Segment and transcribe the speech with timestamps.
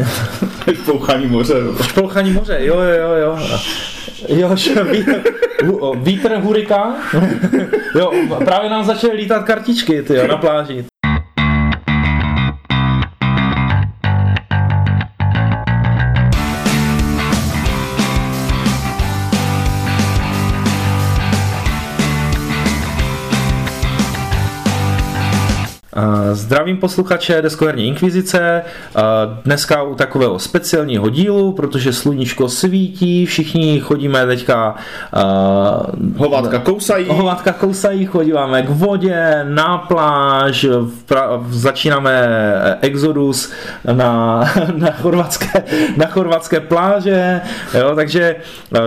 [0.74, 1.54] Špouchání moře.
[1.82, 3.38] Špouchání moře, jo, jo, jo.
[4.28, 5.22] Jo, že vítr,
[5.96, 6.94] vítr hurikán.
[7.98, 8.12] jo,
[8.44, 10.84] právě nám začaly lítat kartičky, ty jo, na pláži.
[26.34, 28.62] Zdravím posluchače Deskoherní inkvizice.
[29.44, 34.74] Dneska u takového speciálního dílu, protože sluníčko svítí, všichni chodíme teďka...
[36.16, 37.06] Hovátka kousají.
[37.08, 40.66] Hovátka kousají, chodíme k vodě, na pláž,
[41.48, 42.28] začínáme
[42.80, 43.52] exodus
[43.92, 44.40] na,
[44.76, 45.62] na, chorvatské,
[45.96, 47.40] na chorvatské pláže,
[47.78, 48.36] jo, takže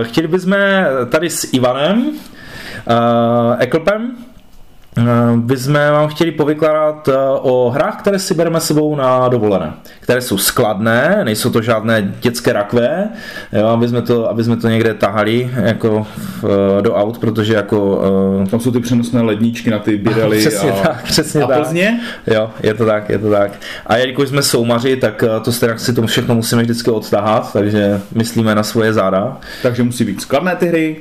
[0.04, 0.56] chtěli bychom
[1.10, 2.16] tady s Ivanem, uh,
[3.60, 4.16] Eklpem,
[5.36, 10.22] bychom eh, vám chtěli povykládat eh, o hrách, které si bereme sebou na dovolené, které
[10.22, 13.10] jsou skladné, nejsou to žádné dětské rakve,
[13.54, 16.46] jo, aby, jsme to, aby jsme to někde tahali jako v,
[16.80, 18.02] eh, do aut, protože jako...
[18.52, 21.58] Tam jsou ty přenosné ledničky na ty birely přesně a, tak, přesně a tak.
[21.58, 22.00] Plzně.
[22.28, 23.52] Jo, je to tak, je to tak.
[23.86, 28.56] A jelikož jsme soumaři, tak to stejně si to všechno musíme vždycky odtahat, takže myslíme
[28.56, 29.38] na svoje záda.
[29.62, 30.98] Takže musí být skladné ty hry,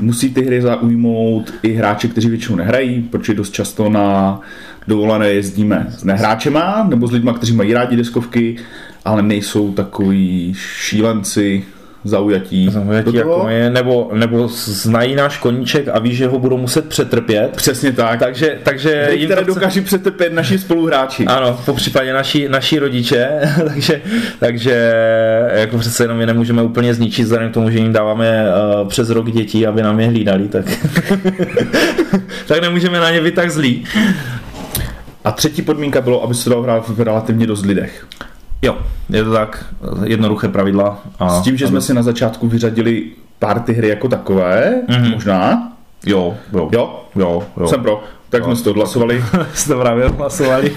[0.00, 4.40] musí ty hry zaujmout i hráče, kteří většinou nehrají, protože dost často na
[4.88, 8.56] dovolené jezdíme s nehráčema nebo s lidmi, kteří mají rádi deskovky,
[9.04, 11.64] ale nejsou takový šílenci,
[12.04, 12.68] zaujatí.
[12.70, 17.50] Zaujatí jako je, nebo, nebo znají náš koníček a ví, že ho budou muset přetrpět.
[17.56, 18.18] Přesně tak.
[18.18, 19.54] Takže, takže jim které to...
[19.54, 21.24] dokáží přetrpět naši spoluhráči.
[21.24, 23.28] Ano, po případě naši, naši rodiče,
[23.68, 24.02] takže,
[24.38, 24.92] takže
[25.54, 28.44] jako přece jenom je nemůžeme úplně zničit, vzhledem k tomu, že jim dáváme
[28.82, 30.64] uh, přes rok dětí, aby nám je hlídali, tak,
[32.46, 33.84] tak nemůžeme na ně být tak zlí.
[35.24, 38.06] A třetí podmínka bylo, aby se dalo hrát v relativně dost lidech.
[38.64, 38.78] Jo,
[39.10, 39.64] je to tak,
[40.04, 40.98] jednoduché pravidla.
[41.18, 43.04] A, S tím, že jsme si na začátku vyřadili
[43.38, 45.12] party hry jako takové, mm-hmm.
[45.12, 45.72] možná.
[46.06, 46.68] Jo, jo.
[46.72, 47.04] Jo?
[47.16, 47.68] Jo, jo.
[47.68, 48.02] Jsem pro.
[48.28, 48.46] Tak jo.
[48.46, 49.24] jsme si to odhlasovali.
[49.54, 50.76] Jste právě odhlasovali.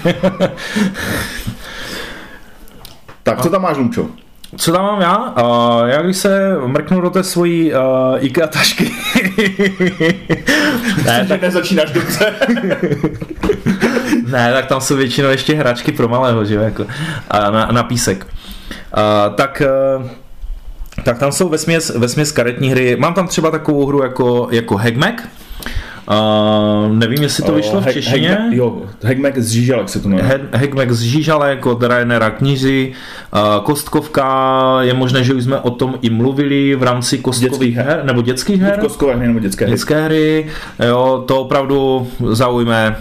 [3.22, 4.06] tak, co tam máš, Lumčo?
[4.56, 5.34] Co tam mám já?
[5.42, 7.78] Uh, já když se mrknu do té svojí uh,
[8.18, 8.90] IKEA tašky.
[11.04, 12.34] ne, tak nezačínáš dobře.
[14.30, 16.86] Ne, tak tam jsou většinou ještě hračky pro malého, že jo, jako,
[17.30, 18.26] a na, na písek.
[18.96, 19.62] Uh, tak
[20.00, 20.06] uh,
[21.04, 22.96] tak tam jsou vesměs, vesměs karetní hry.
[22.96, 25.28] Mám tam třeba takovou hru jako, jako Hagmack,
[26.10, 28.28] Uh, nevím, jestli to vyšlo uh, v češtině.
[28.28, 30.40] Hack, jo, Hackmack z Žížalek se to jmenuje.
[30.52, 32.92] Hackmack z Žížalek od Rainera knizy.
[33.32, 37.86] Uh, kostkovka, je možné, že už jsme o tom i mluvili v rámci kostkových her,
[37.86, 38.78] her, nebo dětských her.
[38.80, 39.74] Kostkové hry nebo dětské hry.
[39.74, 40.46] Dětské hry,
[40.88, 42.96] jo, to opravdu zaujme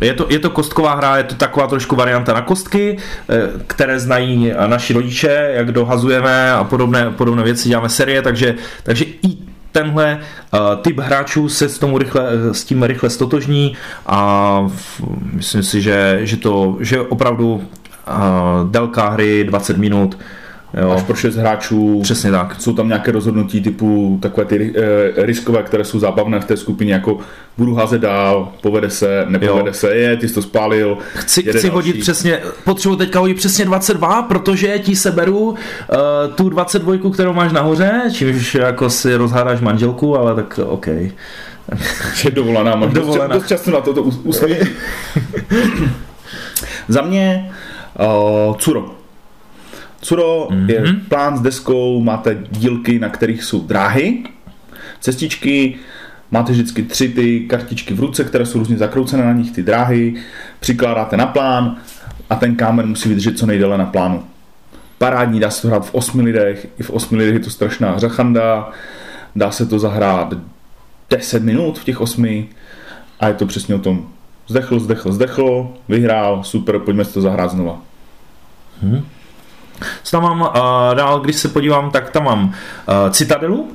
[0.00, 2.96] je to, je to kostková hra, je to taková trošku varianta na kostky,
[3.28, 3.34] eh,
[3.66, 9.52] které znají naši rodiče, jak dohazujeme a podobné, podobné věci, děláme série, takže, takže i
[9.72, 10.18] tenhle
[10.52, 13.76] uh, typ hráčů se s, tomu rychle, s tím rychle stotožní
[14.06, 14.70] a
[15.32, 17.62] myslím si, že, že to že opravdu
[18.70, 20.18] délka hry 20 minut
[20.80, 20.90] Jo.
[20.90, 22.00] Až pro 6 hráčů.
[22.02, 22.56] Přesně tak.
[22.60, 26.92] Jsou tam nějaké rozhodnutí typu takové ty e, riskové, které jsou zábavné v té skupině,
[26.92, 27.18] jako
[27.58, 29.74] budu házet dál, povede se, nepovede jo.
[29.74, 30.98] se, je, ty jsi to spálil.
[31.14, 35.56] Chci, chci hodit přesně, potřebuji teďka hodit přesně 22, protože ti seberu uh,
[36.34, 40.86] tu 22, kterou máš nahoře, čímž jako si rozhádáš manželku, ale tak OK.
[42.14, 43.26] Že dovolená, máš dovolená.
[43.26, 44.10] Dost, dost často na to, to
[46.88, 47.52] Za mě
[48.48, 49.01] uh, Curo.
[50.02, 50.70] Curo mm-hmm.
[50.70, 54.22] je plán s deskou, máte dílky, na kterých jsou dráhy,
[55.00, 55.74] cestičky,
[56.30, 60.14] máte vždycky tři ty kartičky v ruce, které jsou různě zakroucené na nich, ty dráhy,
[60.60, 61.76] přikládáte na plán
[62.30, 64.24] a ten kámen musí vydržet co nejdéle na plánu.
[64.98, 67.98] Parádní, dá se to hrát v osmi lidech, i v osmi lidech je to strašná
[67.98, 68.70] řachanda,
[69.36, 70.34] dá se to zahrát
[71.10, 72.48] 10 minut v těch osmi
[73.20, 74.08] a je to přesně o tom.
[74.48, 77.78] Zdechl, zdechl, zdechl, vyhrál, super, pojďme si to zahrát znova.
[78.82, 79.04] Hmm.
[80.02, 80.48] Co tam mám uh,
[80.94, 83.68] dál, když se podívám, tak tam mám uh, Citadelu.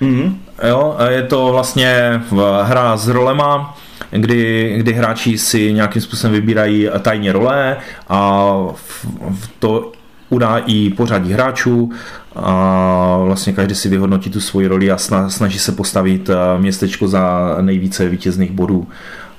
[0.00, 0.34] Mm-hmm.
[0.68, 2.22] Jo, je to vlastně
[2.62, 3.76] hra s rolema,
[4.10, 7.76] kdy, kdy hráči si nějakým způsobem vybírají tajně role
[8.08, 9.92] a v, v to
[10.28, 11.90] udá i pořadí hráčů
[12.36, 18.08] a vlastně každý si vyhodnotí tu svoji roli a snaží se postavit městečko za nejvíce
[18.08, 18.88] vítězných bodů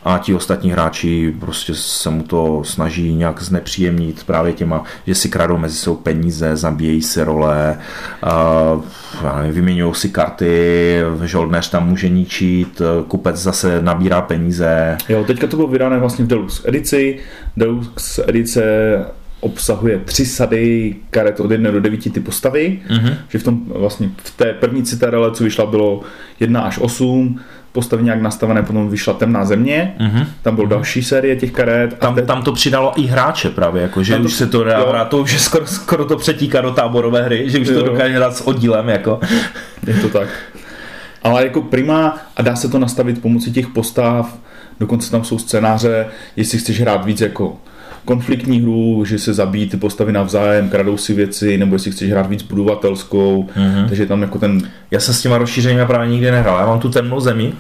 [0.05, 5.29] a ti ostatní hráči prostě se mu to snaží nějak znepříjemnit právě těma, že si
[5.29, 7.77] kradou mezi sebou peníze, zabíjejí si role,
[8.73, 8.83] uh,
[9.51, 14.97] vyměňují si karty, žoldnéř tam může ničit, kupec zase nabírá peníze.
[15.09, 17.19] Jo, teďka to bylo vydané vlastně v Deluxe edici.
[17.57, 18.63] Deluxe edice
[19.43, 23.15] obsahuje tři sady karet od 1 do 9 ty postavy, mm-hmm.
[23.29, 26.01] že v tom vlastně v té první citadele, co vyšla, bylo
[26.39, 27.39] 1 až 8,
[27.73, 30.25] postavy nějak nastavené, potom vyšla Temná země, mm-hmm.
[30.41, 30.69] tam byl mm-hmm.
[30.69, 31.99] další série těch karet.
[31.99, 32.21] Tam, te...
[32.21, 35.09] tam to přidalo i hráče právě, jako, že tam už to, se to dá hrát,
[35.09, 37.79] to už je skoro, skoro to přetíká do táborové hry, že už jo.
[37.79, 38.89] to dokáže hrát s oddílem.
[38.89, 39.19] Jako.
[39.87, 40.27] Je to tak.
[41.23, 44.37] Ale jako prima a dá se to nastavit pomocí těch postav,
[44.79, 47.57] dokonce tam jsou scénáře, jestli chceš hrát víc jako
[48.05, 52.29] konfliktní hru, že se zabíjí ty postavy navzájem, kradou si věci, nebo jestli chceš hrát
[52.29, 53.87] víc budovatelskou, mm-hmm.
[53.87, 54.61] takže tam jako ten...
[54.91, 57.53] Já se s těma rozšířeními právě nikdy nehrál, já mám tu temnou zemi,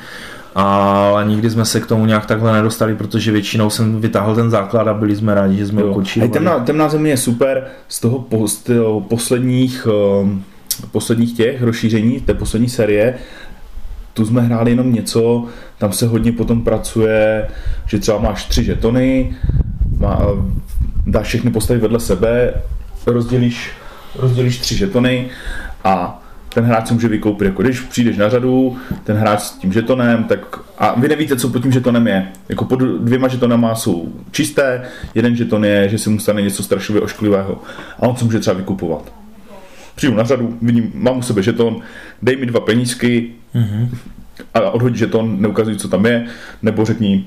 [0.55, 4.87] ale nikdy jsme se k tomu nějak takhle nedostali, protože většinou jsem vytáhl ten základ
[4.87, 6.29] a byli jsme rádi, že jsme ukončili.
[6.29, 7.63] Temná, temná země je super.
[7.87, 9.87] Z toho, po, z toho posledních,
[10.21, 10.43] um,
[10.91, 13.15] posledních těch rozšíření, té poslední série,
[14.13, 15.45] tu jsme hráli jenom něco,
[15.77, 17.47] tam se hodně potom pracuje,
[17.87, 19.35] že třeba máš tři žetony,
[20.03, 20.21] má,
[21.07, 22.53] dáš všechny postavy vedle sebe,
[23.05, 23.71] rozdělíš,
[24.15, 25.27] rozdělíš tři žetony
[25.83, 26.23] a
[26.53, 27.45] ten hráč se může vykoupit.
[27.45, 31.49] Jako když přijdeš na řadu, ten hráč s tím žetonem, tak a vy nevíte, co
[31.49, 32.27] pod tím žetonem je.
[32.49, 34.81] Jako pod dvěma žetonama jsou čisté,
[35.15, 37.61] jeden žeton je, že se mu stane něco strašlivě ošklivého
[37.99, 39.13] a on se může třeba vykupovat.
[39.95, 41.81] Přijdu na řadu, vidím, mám u sebe žeton,
[42.21, 43.89] dej mi dva penízky mm-hmm.
[44.53, 46.25] a odhodí žeton, neukazuj, co tam je,
[46.61, 47.25] nebo řekni,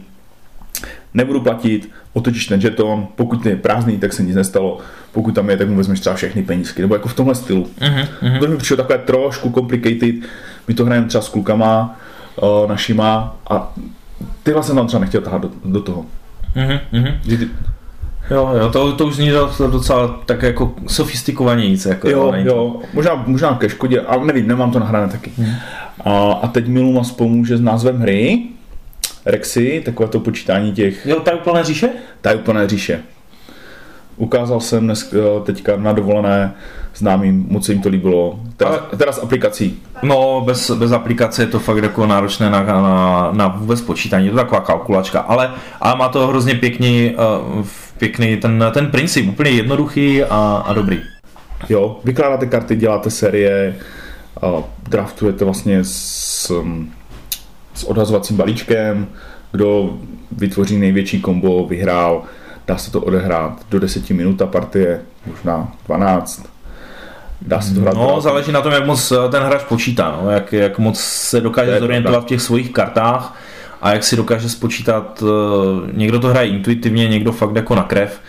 [1.17, 4.79] nebudu platit, otočíš ten žeton, pokud je prázdný, tak se nic nestalo,
[5.13, 7.69] pokud tam je, tak mu vezmeš třeba všechny penízky, nebo jako v tomhle stylu.
[7.81, 10.15] Uh-huh, To mi přišlo takové trošku complicated,
[10.69, 11.99] my to hrajeme třeba s klukama
[12.43, 13.75] uh, našima a
[14.43, 16.07] tyhle jsem tam třeba nechtěl tahat do, do toho.
[16.57, 16.81] Uh-huh,
[17.29, 17.49] ty,
[18.31, 19.31] Jo, jo, to, to už zní
[19.71, 21.87] docela tak jako sofistikovanějíc.
[21.87, 25.33] Jako, jo, jo, možná, možná ke škodě, ale nevím, nemám to nahrané taky.
[26.05, 28.43] A, a teď Milu nás pomůže s názvem hry,
[29.27, 31.07] Rexy, takové to počítání těch...
[31.07, 31.89] Jo, úplné říše?
[32.35, 33.01] úplné říše.
[34.17, 36.55] Ukázal jsem dnes, eh, teďka na dovolené
[36.95, 38.41] známým, moc se jim to líbilo.
[38.57, 39.83] Teda, teda s aplikací.
[40.03, 44.31] No, bez, bez aplikace je to fakt jako náročné na, na, na vůbec počítání, je
[44.31, 45.51] to taková kalkulačka, ale,
[45.81, 47.15] ale má to hrozně pěkný,
[47.59, 47.67] uh,
[47.99, 51.01] pěkný ten, ten princip, úplně jednoduchý a, a dobrý.
[51.69, 53.77] Jo, vykládáte karty, děláte série,
[54.89, 56.53] draftujete vlastně s,
[57.77, 59.09] s odhazovacím balíčkem,
[59.53, 59.99] kdo
[60.33, 62.23] vytvoří největší kombo, vyhrál,
[62.67, 66.47] dá se to odehrát do 10 minut a partie, možná 12.
[67.43, 67.95] Dá se to hrát.
[67.95, 71.41] No, záleží na tom, jak moc eh, ten hráč počítá, no, jak, jak moc se
[71.41, 73.39] dokáže zorientovat v těch svých kartách
[73.83, 78.21] a jak si dokáže spočítat, eh, někdo to hraje intuitivně, někdo fakt jako na krev,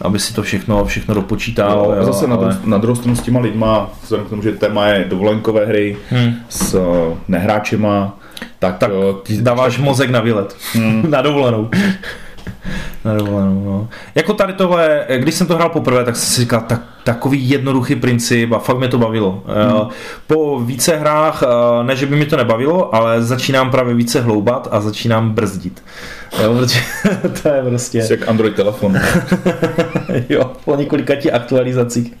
[0.00, 1.86] aby si to všechno, všechno dopočítal.
[1.88, 2.58] No, a zase jo, na, ale...
[2.64, 6.34] na druhou stranu s těma lidma, vzhledem k tomu, že téma je dovolenkové hry hmm.
[6.48, 6.82] s uh,
[7.28, 8.18] nehráčema,
[8.58, 11.10] tak, tak uh, dáváš mozek na výlet, hmm.
[11.10, 11.70] na dovolenou.
[13.04, 13.88] na dovolenou, no.
[14.14, 17.96] Jako tady tohle, když jsem to hrál poprvé, tak jsem si říkal, tak, takový jednoduchý
[17.96, 19.42] princip a fakt mě to bavilo.
[19.46, 19.88] Hmm.
[20.26, 24.68] Po více hrách, eh, ne že by mi to nebavilo, ale začínám právě více hloubat
[24.70, 25.82] a začínám brzdit.
[26.42, 26.80] Jo, protože
[27.42, 28.02] to je prostě...
[28.02, 29.00] Jsi jak Android telefon.
[30.28, 32.14] jo, po několika ti aktualizacích.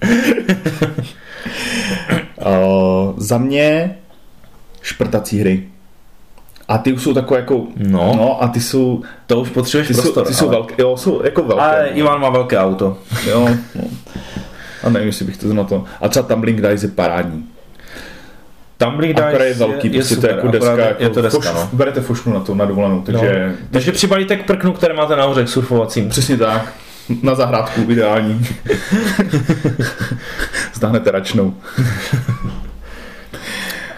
[2.46, 3.96] uh, za mě
[4.82, 5.68] šprtací hry.
[6.68, 9.94] A ty už jsou takové jako, no, no a ty jsou, to už potřebuješ ty
[9.94, 10.12] prostor.
[10.12, 10.34] Jsou, ty ale...
[10.34, 11.62] jsou velké, jo, jsou jako velké.
[11.62, 11.98] Ale no.
[11.98, 12.98] Ivan má velké auto.
[13.26, 13.84] Jo, no.
[14.82, 15.84] A nevím, jestli bych to znal to.
[16.00, 17.44] A třeba Tumbling Dice je parádní.
[18.78, 21.22] Tumbling Dice je velký, je, prostě je super, to je jako deska, jako je to
[21.22, 21.68] deska, foš, no.
[21.72, 23.54] berete fošnu na to, na dovolenou, takže...
[23.60, 23.66] No.
[23.70, 26.08] Takže přibalíte k prknu, které máte nahoře k surfovacím.
[26.08, 26.72] Přesně tak.
[27.22, 28.46] Na zahrádku ideální.
[30.74, 31.54] Zdáhnete račnou.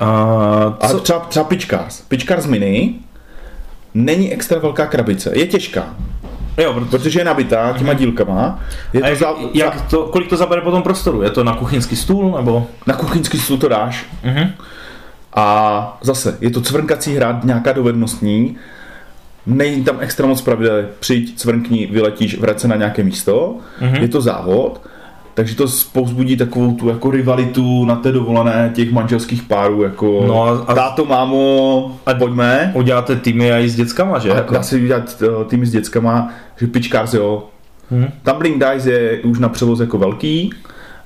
[0.00, 0.96] A, co?
[0.96, 2.00] A třeba, třeba Pitchcars.
[2.00, 2.94] Pitchcars Mini
[3.94, 5.30] není extra velká krabice.
[5.34, 5.94] Je těžká.
[6.58, 7.98] Jo, protože, protože je nabitá těma mhm.
[7.98, 8.60] dílkama.
[8.92, 11.22] Je to jak, za, jak to, kolik to zabere potom prostoru?
[11.22, 12.34] Je to na kuchyňský stůl?
[12.36, 12.66] nebo?
[12.86, 14.06] Na kuchyňský stůl to dáš.
[14.24, 14.50] Uh-huh.
[15.34, 18.56] A zase, je to cvrnkací hra, nějaká dovednostní.
[19.46, 20.84] Není tam extra moc pravidel.
[21.00, 23.56] Přijď, cvrnkni, vyletíš, vrať se na nějaké místo.
[23.80, 24.00] Uh-huh.
[24.00, 24.80] Je to závod
[25.40, 30.44] takže to spouzbudí takovou tu jako rivalitu na té dovolené těch manželských párů, jako no
[30.44, 32.72] a, a táto, mámo, a pojďme.
[32.74, 34.30] Uděláte týmy i s dětskama, že?
[34.30, 34.54] A jako?
[34.54, 37.44] Dá se udělat uh, týmy s dětskama, že Pitchcars jo.
[37.90, 38.06] Hmm.
[38.22, 40.50] Tumbling Dice je už na převoz jako velký,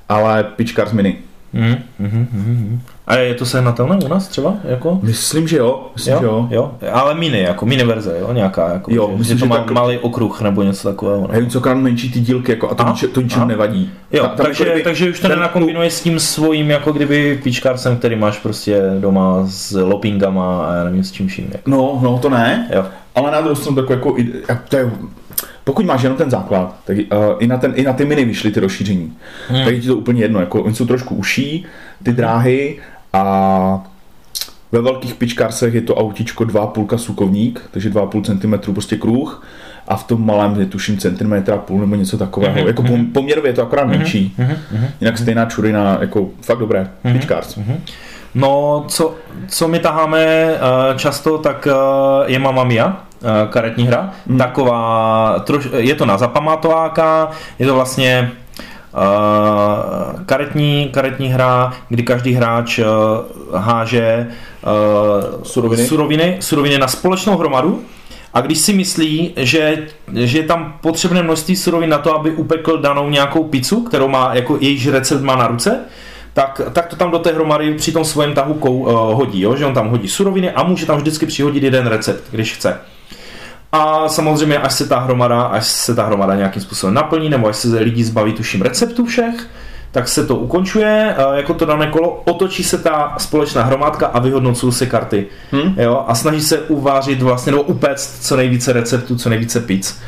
[0.09, 1.17] ale Pitchcars mini.
[1.55, 2.81] Hmm, hmm, hmm.
[3.07, 4.53] A je to sehnatelné u nás třeba?
[4.63, 4.99] Jako?
[5.03, 5.87] Myslím, že jo.
[5.95, 6.19] Myslím, jo?
[6.19, 6.47] Že jo.
[6.51, 6.71] jo.
[6.91, 8.33] Ale mini, jako mini verze, jo?
[8.33, 9.71] Nějaká, jako, jo, že, myslím, že to má tak...
[9.71, 11.27] malý okruh nebo něco takového.
[11.31, 12.95] Nevím, co menší ty dílky, jako, a to, a?
[13.13, 13.91] to ničem nevadí.
[14.11, 15.37] Jo, ta, takže, kdyby, takže už to ten...
[15.37, 20.83] nenakombinuje s tím svým, jako kdyby píčkársem, který máš prostě doma s lopingama a já
[20.83, 21.47] nevím s čím vším.
[21.51, 21.69] Jako.
[21.69, 22.69] No, no, to ne.
[22.75, 22.85] Jo.
[23.15, 24.91] Ale na druhou stranu takový jako, to je
[25.65, 27.03] pokud máš jenom ten základ, tak uh,
[27.39, 29.13] i, na ten, i na ty mini vyšly ty rozšíření.
[29.49, 29.63] Hmm.
[29.63, 31.65] Tak je ti to úplně jedno, jako oni jsou trošku uší,
[32.03, 32.79] ty dráhy
[33.13, 33.83] a
[34.71, 39.43] ve velkých pičkársech je to autíčko 2,5 sukovník, takže 2,5 cm prostě kruh
[39.87, 42.55] a v tom malém je tuším centimetra půl nebo něco takového.
[42.55, 42.67] Mm-hmm.
[42.67, 43.05] Jako mhm.
[43.05, 43.97] poměrově je to akorát mm-hmm.
[43.97, 44.35] menší.
[44.39, 44.87] Mm-hmm.
[45.01, 47.13] Jinak stejná čurina, jako fakt dobré, mm-hmm.
[47.13, 47.57] pičkárs.
[47.57, 47.77] Mm-hmm.
[48.35, 49.15] No, co,
[49.47, 51.73] co my taháme uh, často, tak uh,
[52.31, 53.05] je Mamma Mia,
[53.49, 54.09] karetní hra.
[54.25, 54.37] Mm.
[54.37, 57.29] Taková, troš, je to na zapamatováka,
[57.59, 58.31] je to vlastně
[58.95, 62.85] Uh, karetní, karetní hra, kdy každý hráč uh,
[63.59, 64.27] háže
[64.63, 65.85] uh, suroviny.
[65.87, 67.83] suroviny, suroviny na společnou hromadu
[68.33, 72.77] a když si myslí, že, že je tam potřebné množství surovin na to, aby upekl
[72.77, 75.79] danou nějakou pizzu, kterou má, jako jejíž recept má na ruce,
[76.33, 79.55] tak, tak to tam do té hromady při tom svém tahu kou, uh, hodí, jo?
[79.55, 82.79] že on tam hodí suroviny a může tam vždycky přihodit jeden recept, když chce.
[83.75, 87.55] A samozřejmě, až se ta hromada, až se ta hromada nějakým způsobem naplní, nebo až
[87.55, 89.49] se lidi zbaví tuším receptů všech,
[89.95, 94.73] tak se to ukončuje, jako to dané kolo, otočí se ta společná hromádka a vyhodnocují
[94.73, 95.25] se karty.
[95.51, 95.75] Hmm?
[95.77, 99.99] Jo, a snaží se uvářit vlastně, nebo upéct co nejvíce receptů, co nejvíce pizz.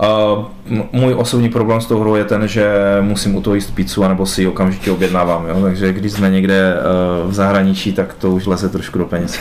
[0.00, 0.44] Uh,
[0.92, 4.26] můj osobní problém s tou hrou je ten, že musím u toho jíst pizzu, anebo
[4.26, 5.62] si ji okamžitě objednávám, jo?
[5.62, 9.38] takže když jsme někde uh, v zahraničí, tak to už leze trošku do peněz.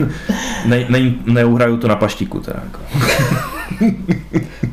[0.66, 2.60] ne, ne, neuhraju to na paštíku teda.
[2.64, 2.80] Jako.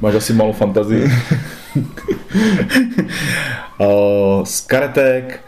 [0.02, 1.12] Máš asi malou fantazii.
[4.44, 5.40] z karetek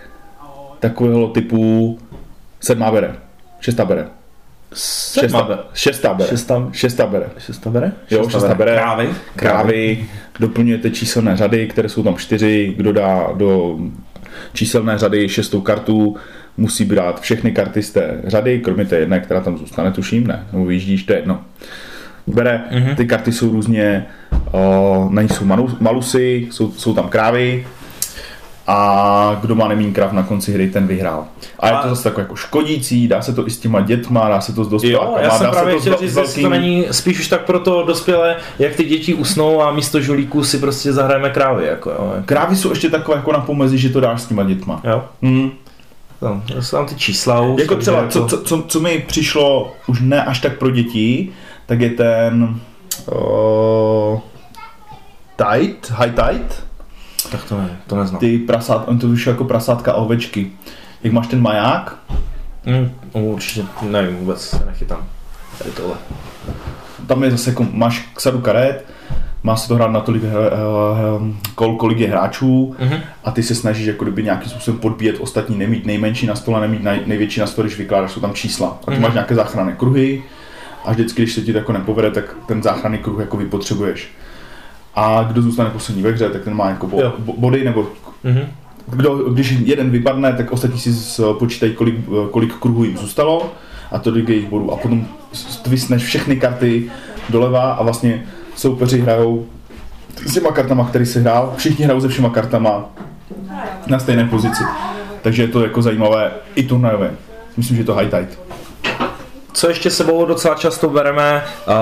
[0.79, 1.99] takového typu
[2.59, 3.15] sedmá bere,
[3.59, 4.07] šestá bere.
[4.75, 5.59] Šestá, bere.
[5.73, 6.29] šestá bere.
[6.29, 7.29] Šestá, šestá bere.
[7.37, 7.91] Šestá bere?
[8.11, 8.75] Jo, šestá bere.
[8.75, 9.09] Krávy.
[9.35, 10.05] Krávy.
[10.39, 12.73] Doplňujete číselné řady, které jsou tam čtyři.
[12.77, 13.79] Kdo dá do
[14.53, 16.15] číselné řady šestou kartu,
[16.57, 20.47] musí brát všechny karty z té řady, kromě té jedné, která tam zůstane, tuším, ne,
[20.53, 21.41] nebo vyjíždíš, to je jedno.
[22.27, 22.95] Bere, mm-hmm.
[22.95, 24.05] ty karty jsou různě,
[24.51, 25.45] uh, na nich jsou
[25.79, 27.65] malusy, jsou, jsou tam krávy,
[28.67, 31.25] a kdo má nemín krav na konci hry, ten vyhrál.
[31.59, 34.29] A, a je to zase jako, jako škodící, dá se to i s těma dětma,
[34.29, 35.17] dá se to s dospělákama.
[35.17, 36.43] Jo, já jsem dá právě chtěl říct, velkým...
[36.43, 40.43] to není spíš už tak pro to dospělé, jak ty děti usnou a místo žulíků
[40.43, 41.65] si prostě zahrajeme krávy.
[41.65, 42.13] Jako, jo.
[42.25, 44.81] Krávy jsou ještě takové jako na pomezi, že to dáš s těma dětma.
[44.83, 45.03] Jo.
[45.21, 45.51] Hmm.
[46.21, 47.61] No, jsou tam ty čísla už.
[47.61, 48.09] Jako třeba, jako...
[48.11, 51.29] Co, co, co, co, mi přišlo už ne až tak pro děti,
[51.65, 52.59] tak je ten
[53.11, 54.19] uh,
[55.35, 56.63] tight, high tight,
[57.31, 58.19] tak to, ne, to neznám.
[58.19, 60.51] Ty prasát, on to vyšlo jako prasátka a ovečky.
[61.03, 61.97] Jak máš ten maják?
[62.65, 65.07] Mm, určitě nevím, vůbec se nechytám.
[65.57, 65.95] Tady tohle.
[67.07, 68.85] Tam je zase jako, máš sadu karet,
[69.43, 70.29] má se to hrát na tolik uh,
[71.55, 73.01] kol, kolik je hráčů mm-hmm.
[73.23, 76.83] a ty se snažíš jako kdyby nějakým způsobem podbíjet ostatní, nemít nejmenší na stole, nemít
[76.83, 78.79] nej, největší na stole, když vykládáš, jsou tam čísla.
[78.87, 78.99] A ty mm-hmm.
[78.99, 80.23] máš nějaké záchranné kruhy
[80.85, 84.11] a vždycky, když se ti to jako nepovede, tak ten záchranný kruh jako vypotřebuješ
[84.95, 87.87] a kdo zůstane poslední ve hře, tak ten má jako bo, bo, body, nebo
[88.25, 88.45] mm-hmm.
[88.87, 91.95] kdo, když jeden vypadne, tak ostatní si počítají, kolik,
[92.31, 93.53] kolik kruhů jim zůstalo
[93.91, 94.71] a to je jejich bodů.
[94.71, 95.07] A potom
[95.61, 96.91] twisneš všechny karty
[97.29, 98.23] doleva a vlastně
[98.55, 99.45] soupeři hrajou
[100.25, 102.85] s těma kartama, který se hrál, všichni hrajou se všema kartama
[103.87, 104.63] na stejné pozici.
[105.21, 107.11] Takže je to jako zajímavé i turnajové.
[107.57, 108.44] Myslím, že je to high tide
[109.55, 111.73] co ještě sebou docela často bereme, uh,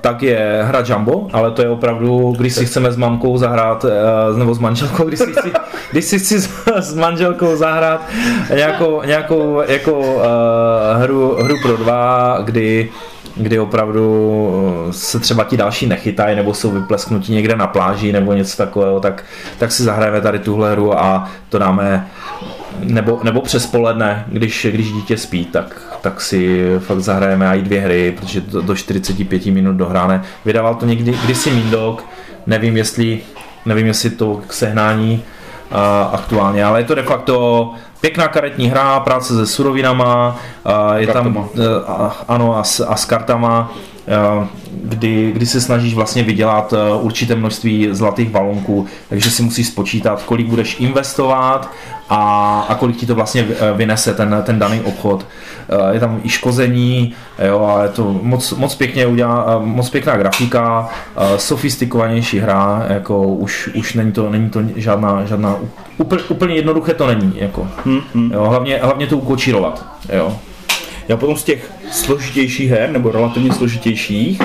[0.00, 4.38] tak je hra Jumbo, ale to je opravdu, když si chceme s mamkou zahrát, uh,
[4.38, 5.52] nebo s manželkou, když si chci,
[5.90, 8.00] když si chci s, s manželkou zahrát
[8.54, 10.22] nějakou, nějakou jako, uh,
[11.02, 12.88] hru, hru pro dva, kdy
[13.36, 18.56] kdy opravdu se třeba ti další nechytají nebo jsou vyplesknutí někde na pláži nebo něco
[18.56, 19.24] takového, tak,
[19.58, 22.06] tak si zahrajeme tady tuhle hru a to dáme
[22.80, 27.80] nebo, nebo přes poledne, když, když dítě spí, tak, tak si fakt zahrajeme i dvě
[27.80, 30.22] hry, protože to do 45 minut dohráne.
[30.44, 32.04] Vydával to někdy kdysi Mindog,
[32.46, 33.20] nevím jestli,
[33.66, 35.22] nevím jestli to k sehnání
[35.70, 37.70] uh, aktuálně, ale je to de facto
[38.00, 41.48] pěkná karetní hra, práce se surovinama, uh, je kartama.
[41.54, 43.72] tam, uh, ano, a s, a s kartama,
[44.38, 50.22] uh, kdy, kdy se snažíš vlastně vydělat určité množství zlatých balonků, takže si musíš spočítat,
[50.22, 51.70] kolik budeš investovat
[52.08, 55.26] a, a kolik ti to vlastně vynese ten, ten daný obchod.
[55.68, 57.14] Eh, je tam i škození,
[57.46, 62.86] jo, a je to moc, moc pěkně udělá, eh, moc pěkná grafika, eh, sofistikovanější hra,
[62.88, 65.56] jako už, už není to, není to žádná, žádná
[65.98, 67.68] úplně, úplně jednoduché to není, jako.
[67.84, 68.32] Hmm, hmm.
[68.32, 70.36] Jo, hlavně, hlavně to ukočírovat, jo.
[71.08, 74.42] Já potom z těch složitějších her, nebo relativně složitějších,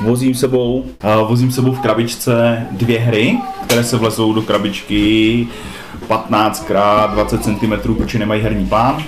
[0.00, 5.46] vozím sebou, uh, vozím sebou v krabičce dvě hry, které se vlezou do krabičky
[6.08, 6.72] 15 x
[7.12, 9.02] 20 cm, protože nemají herní plán.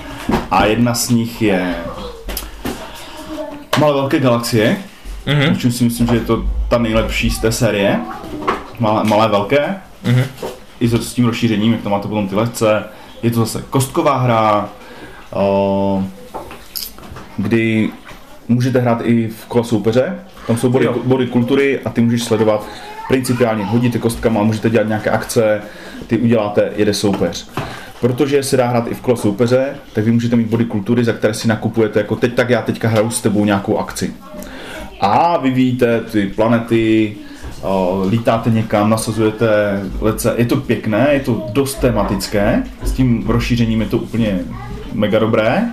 [0.51, 1.75] A jedna z nich je
[3.79, 4.77] Malé velké galaxie,
[5.25, 5.69] mm-hmm.
[5.69, 7.99] si myslím, že je to ta nejlepší z té série,
[8.79, 9.75] malé, malé velké,
[10.05, 10.25] mm-hmm.
[10.79, 12.83] i s tím rozšířením, jak to máte potom ty lehce.
[13.23, 14.69] Je to zase kostková hra,
[15.33, 16.03] o,
[17.37, 17.89] kdy
[18.47, 22.65] můžete hrát i v kole soupeře, tam jsou body, body kultury a ty můžeš sledovat
[23.09, 25.61] principiálně, hodíte kostkama, můžete dělat nějaké akce,
[26.07, 27.49] ty uděláte, jede soupeř.
[28.01, 31.13] Protože se dá hrát i v kole soupeře, tak vy můžete mít body kultury, za
[31.13, 34.13] které si nakupujete, jako teď tak já teďka hraju s tebou nějakou akci.
[35.01, 37.15] A vyvíjíte ty planety,
[38.09, 39.47] lítáte někam, nasazujete
[40.01, 40.33] lece.
[40.37, 44.39] Je to pěkné, je to dost tematické, s tím rozšířením je to úplně
[44.93, 45.69] mega dobré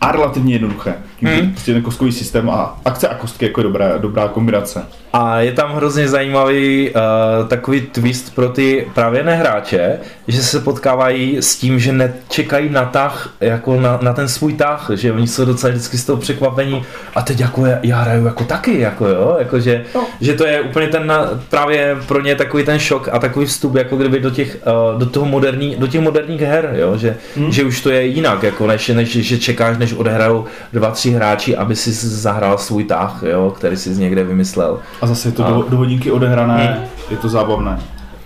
[0.00, 0.94] a relativně jednoduché.
[1.22, 1.50] Hmm.
[1.50, 4.82] Prostě ten kostkový systém a akce a kostky jako je dobrá, dobrá kombinace.
[5.12, 11.36] A je tam hrozně zajímavý uh, takový twist pro ty právě nehráče, že se potkávají
[11.36, 15.44] s tím, že nečekají na tah, jako na, na ten svůj tah, že oni jsou
[15.44, 19.36] docela vždycky z toho překvapení a teď jako já, já hraju jako taky, jako jo,
[19.38, 20.06] jako že, no.
[20.20, 21.12] že to je úplně ten
[21.50, 24.58] právě pro ně takový ten šok a takový vstup jako kdyby do těch,
[24.92, 27.52] uh, do toho moderní, do těch moderních her, jo, že, hmm.
[27.52, 31.56] že už to je jinak, jako než, než že čekáš, než odehrajou dva, tři hráči,
[31.56, 34.78] aby si zahrál svůj tah, jo, který si z někde vymyslel.
[35.00, 35.50] A zase je to a...
[35.50, 36.84] do, do hodinky odehrané, hmm.
[37.10, 37.78] je to zábavné.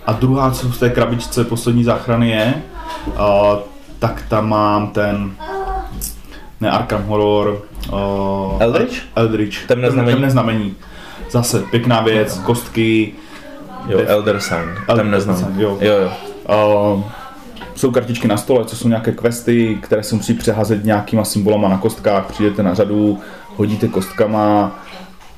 [0.05, 2.53] A druhá, co v té krabičce poslední záchrany je,
[3.07, 3.13] uh,
[3.99, 5.31] tak tam mám ten
[6.61, 7.61] ne Arkham Horror,
[7.91, 8.95] uh, Eldritch?
[9.15, 9.67] Eldritch.
[9.67, 10.13] Temné znamení.
[10.13, 10.75] Temné znamení.
[11.31, 13.13] Zase pěkná věc, kostky.
[13.87, 14.95] Jo, Elder Sign.
[14.95, 15.61] Temné znamení.
[15.61, 15.77] Jo.
[15.81, 16.11] jo, jo.
[16.95, 17.03] Uh,
[17.75, 21.77] jsou kartičky na stole, co jsou nějaké questy, které se musí přeházet nějakýma symbolama na
[21.77, 23.19] kostkách, přijdete na řadu,
[23.55, 24.79] hodíte kostkama,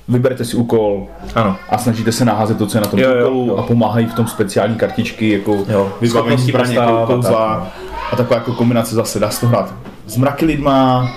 [0.07, 1.55] vyberete si úkol ano.
[1.69, 3.55] a snažíte se naházet to, co je na tom jo, úkolu jo, jo.
[3.57, 5.65] a pomáhají v tom speciální kartičky, jako
[6.01, 7.67] vybavení zbraně, jako kouzla
[8.11, 9.73] a taková jako kombinace zase, dá se to hrát
[10.07, 11.11] s mraky lidma,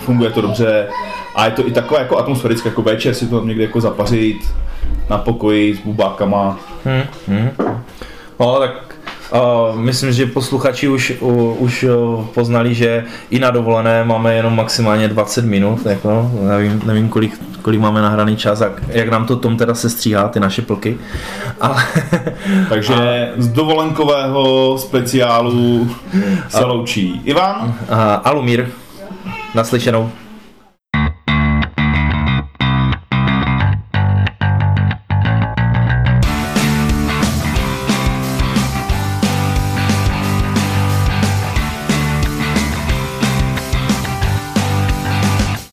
[0.00, 0.88] funguje to dobře
[1.34, 4.36] a je to i takové jako atmosférické, jako večer si to tam někde jako zapařit
[5.10, 6.58] na pokoji s bubákama.
[6.84, 7.50] Hmm, hmm.
[8.40, 8.89] No, tak
[9.32, 14.56] Uh, myslím, že posluchači už, uh, už uh, poznali, že i na dovolené máme jenom
[14.56, 19.36] maximálně 20 minut, jako, nevím, nevím kolik, kolik máme nahraný čas a jak nám to
[19.36, 20.98] Tom teda se stříhá, ty naše plky.
[21.60, 21.84] Ale,
[22.68, 25.90] Takže a, z dovolenkového speciálu
[26.48, 28.66] se loučí Ivan a Alumír.
[29.54, 30.10] Naslyšenou.